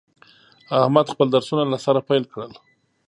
احمد 0.83 1.05
خپل 1.13 1.27
درسونه 1.35 1.63
له 1.71 1.77
سره 1.85 1.99
پیل 2.09 2.23
کړل. 2.33 2.51